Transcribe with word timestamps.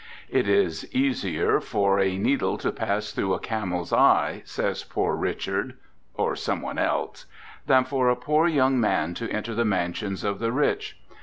_"It 0.33 0.47
is 0.47 0.91
easier 0.95 1.59
for 1.59 1.99
a 1.99 2.17
needle 2.17 2.57
to 2.57 2.71
pass 2.71 3.11
through 3.11 3.35
a 3.35 3.39
camel's 3.39 3.93
eye," 3.93 4.41
says 4.45 4.83
Poor 4.83 5.15
Richard, 5.15 5.75
or 6.15 6.35
some 6.35 6.63
one 6.63 6.79
else, 6.79 7.27
"than 7.67 7.83
for 7.83 8.09
a 8.09 8.15
poor 8.15 8.47
young 8.47 8.79
man 8.79 9.13
to 9.13 9.29
enter 9.31 9.53
the 9.53 9.63
mansions 9.63 10.23
of 10.23 10.39
the 10.39 10.51
rich." 10.51 10.97